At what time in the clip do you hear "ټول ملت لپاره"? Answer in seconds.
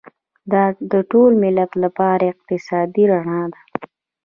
1.11-2.23